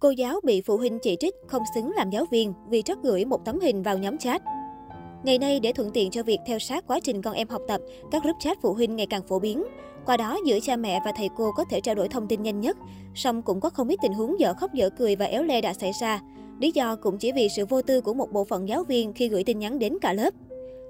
[0.00, 3.24] Cô giáo bị phụ huynh chỉ trích không xứng làm giáo viên vì trót gửi
[3.24, 4.42] một tấm hình vào nhóm chat.
[5.24, 7.80] Ngày nay, để thuận tiện cho việc theo sát quá trình con em học tập,
[8.10, 9.64] các group chat phụ huynh ngày càng phổ biến.
[10.06, 12.60] Qua đó, giữa cha mẹ và thầy cô có thể trao đổi thông tin nhanh
[12.60, 12.76] nhất.
[13.14, 15.74] Song cũng có không ít tình huống dở khóc dở cười và éo le đã
[15.74, 16.20] xảy ra.
[16.60, 19.28] Lý do cũng chỉ vì sự vô tư của một bộ phận giáo viên khi
[19.28, 20.34] gửi tin nhắn đến cả lớp.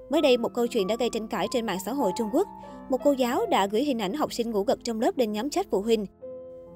[0.09, 2.47] Mới đây, một câu chuyện đã gây tranh cãi trên mạng xã hội Trung Quốc.
[2.89, 5.49] Một cô giáo đã gửi hình ảnh học sinh ngủ gật trong lớp lên nhóm
[5.49, 6.05] chat phụ huynh.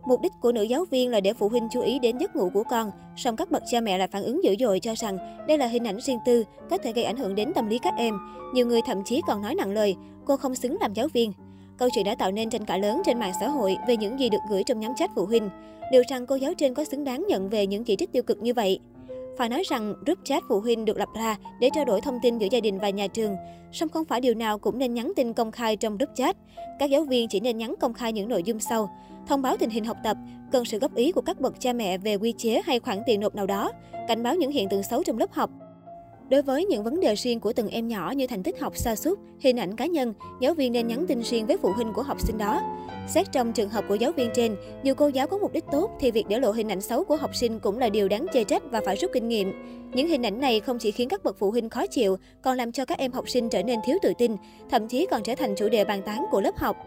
[0.05, 2.49] Mục đích của nữ giáo viên là để phụ huynh chú ý đến giấc ngủ
[2.53, 5.17] của con, song các bậc cha mẹ lại phản ứng dữ dội cho rằng
[5.48, 7.93] đây là hình ảnh riêng tư, có thể gây ảnh hưởng đến tâm lý các
[7.98, 8.17] em.
[8.53, 9.95] Nhiều người thậm chí còn nói nặng lời,
[10.26, 11.34] cô không xứng làm giáo viên.
[11.77, 14.29] Câu chuyện đã tạo nên tranh cãi lớn trên mạng xã hội về những gì
[14.29, 15.49] được gửi trong nhóm chat phụ huynh.
[15.91, 18.41] Liệu rằng cô giáo trên có xứng đáng nhận về những chỉ trích tiêu cực
[18.41, 18.79] như vậy?
[19.38, 22.38] Phải nói rằng group chat phụ huynh được lập ra để trao đổi thông tin
[22.38, 23.35] giữa gia đình và nhà trường,
[23.71, 26.38] song không phải điều nào cũng nên nhắn tin công khai trong group chat.
[26.79, 28.90] Các giáo viên chỉ nên nhắn công khai những nội dung sau:
[29.27, 30.18] thông báo tình hình học tập,
[30.52, 33.20] cần sự góp ý của các bậc cha mẹ về quy chế hay khoản tiền
[33.20, 33.72] nộp nào đó,
[34.08, 35.49] cảnh báo những hiện tượng xấu trong lớp học,
[36.30, 38.96] Đối với những vấn đề riêng của từng em nhỏ như thành tích học sa
[38.96, 42.04] sút, hình ảnh cá nhân, giáo viên nên nhắn tin riêng với phụ huynh của
[42.04, 42.62] học sinh đó.
[43.07, 45.91] Xét trong trường hợp của giáo viên trên, dù cô giáo có mục đích tốt
[45.99, 48.43] thì việc để lộ hình ảnh xấu của học sinh cũng là điều đáng chê
[48.43, 49.54] trách và phải rút kinh nghiệm.
[49.93, 52.71] Những hình ảnh này không chỉ khiến các bậc phụ huynh khó chịu, còn làm
[52.71, 54.35] cho các em học sinh trở nên thiếu tự tin,
[54.70, 56.77] thậm chí còn trở thành chủ đề bàn tán của lớp học.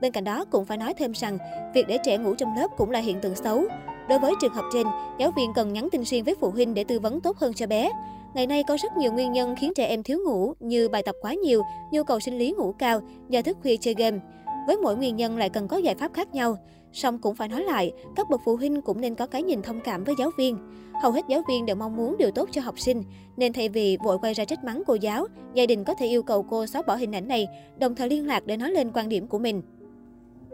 [0.00, 1.38] Bên cạnh đó cũng phải nói thêm rằng,
[1.74, 3.64] việc để trẻ ngủ trong lớp cũng là hiện tượng xấu.
[4.08, 4.86] Đối với trường hợp trên,
[5.18, 7.66] giáo viên cần nhắn tin riêng với phụ huynh để tư vấn tốt hơn cho
[7.66, 7.90] bé.
[8.34, 11.14] Ngày nay có rất nhiều nguyên nhân khiến trẻ em thiếu ngủ như bài tập
[11.20, 14.18] quá nhiều, nhu cầu sinh lý ngủ cao, do thức khuya chơi game.
[14.66, 16.56] Với mỗi nguyên nhân lại cần có giải pháp khác nhau.
[16.92, 19.80] Song cũng phải nói lại, các bậc phụ huynh cũng nên có cái nhìn thông
[19.80, 20.58] cảm với giáo viên.
[21.02, 23.02] Hầu hết giáo viên đều mong muốn điều tốt cho học sinh,
[23.36, 26.22] nên thay vì vội quay ra trách mắng cô giáo, gia đình có thể yêu
[26.22, 29.08] cầu cô xóa bỏ hình ảnh này, đồng thời liên lạc để nói lên quan
[29.08, 29.62] điểm của mình.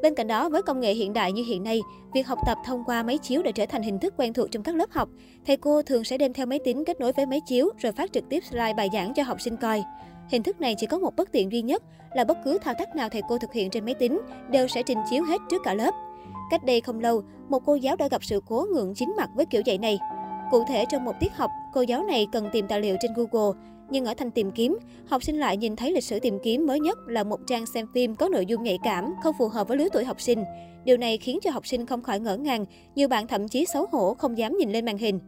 [0.03, 1.83] Bên cạnh đó, với công nghệ hiện đại như hiện nay,
[2.14, 4.62] việc học tập thông qua máy chiếu đã trở thành hình thức quen thuộc trong
[4.62, 5.09] các lớp học.
[5.47, 8.12] Thầy cô thường sẽ đem theo máy tính kết nối với máy chiếu rồi phát
[8.12, 9.83] trực tiếp slide bài giảng cho học sinh coi.
[10.31, 11.83] Hình thức này chỉ có một bất tiện duy nhất
[12.14, 14.82] là bất cứ thao tác nào thầy cô thực hiện trên máy tính đều sẽ
[14.82, 15.94] trình chiếu hết trước cả lớp.
[16.50, 19.47] Cách đây không lâu, một cô giáo đã gặp sự cố ngượng chính mặt với
[19.47, 19.98] kiểu dạy này.
[20.53, 23.59] Cụ thể trong một tiết học, cô giáo này cần tìm tài liệu trên Google,
[23.91, 26.81] nhưng ở thanh tìm kiếm, học sinh lại nhìn thấy lịch sử tìm kiếm mới
[26.81, 29.77] nhất là một trang xem phim có nội dung nhạy cảm, không phù hợp với
[29.77, 30.45] lứa tuổi học sinh.
[30.85, 32.65] Điều này khiến cho học sinh không khỏi ngỡ ngàng,
[32.95, 35.21] nhiều bạn thậm chí xấu hổ không dám nhìn lên màn hình.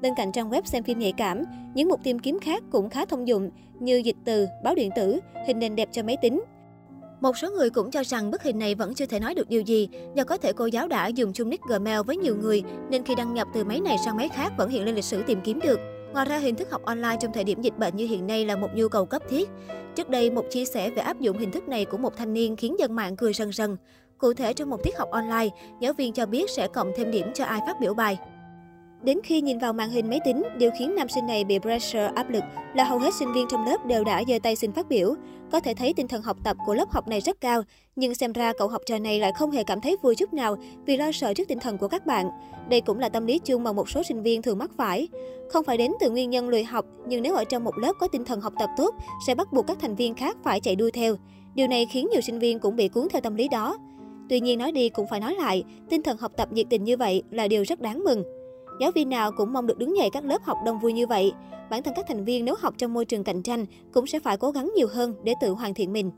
[0.00, 1.44] Bên cạnh trang web xem phim nhạy cảm,
[1.74, 3.50] những mục tìm kiếm khác cũng khá thông dụng
[3.80, 6.42] như dịch từ, báo điện tử, hình nền đẹp cho máy tính.
[7.22, 9.60] Một số người cũng cho rằng bức hình này vẫn chưa thể nói được điều
[9.60, 13.04] gì, do có thể cô giáo đã dùng chung nick Gmail với nhiều người nên
[13.04, 15.40] khi đăng nhập từ máy này sang máy khác vẫn hiện lên lịch sử tìm
[15.44, 15.80] kiếm được.
[16.12, 18.56] Ngoài ra, hình thức học online trong thời điểm dịch bệnh như hiện nay là
[18.56, 19.48] một nhu cầu cấp thiết.
[19.94, 22.56] Trước đây, một chia sẻ về áp dụng hình thức này của một thanh niên
[22.56, 23.76] khiến dân mạng cười rần rần.
[24.18, 25.48] Cụ thể, trong một tiết học online,
[25.80, 28.18] giáo viên cho biết sẽ cộng thêm điểm cho ai phát biểu bài.
[29.04, 32.10] Đến khi nhìn vào màn hình máy tính, điều khiến nam sinh này bị pressure
[32.14, 34.88] áp lực là hầu hết sinh viên trong lớp đều đã giơ tay xin phát
[34.88, 35.14] biểu.
[35.52, 37.62] Có thể thấy tinh thần học tập của lớp học này rất cao,
[37.96, 40.56] nhưng xem ra cậu học trò này lại không hề cảm thấy vui chút nào
[40.86, 42.30] vì lo sợ trước tinh thần của các bạn.
[42.68, 45.08] Đây cũng là tâm lý chung mà một số sinh viên thường mắc phải.
[45.50, 48.08] Không phải đến từ nguyên nhân lười học, nhưng nếu ở trong một lớp có
[48.08, 48.94] tinh thần học tập tốt,
[49.26, 51.16] sẽ bắt buộc các thành viên khác phải chạy đuôi theo.
[51.54, 53.78] Điều này khiến nhiều sinh viên cũng bị cuốn theo tâm lý đó.
[54.28, 56.96] Tuy nhiên nói đi cũng phải nói lại, tinh thần học tập nhiệt tình như
[56.96, 58.24] vậy là điều rất đáng mừng.
[58.80, 61.32] Giáo viên nào cũng mong được đứng dậy các lớp học đông vui như vậy.
[61.70, 64.36] Bản thân các thành viên nếu học trong môi trường cạnh tranh cũng sẽ phải
[64.36, 66.10] cố gắng nhiều hơn để tự hoàn thiện mình.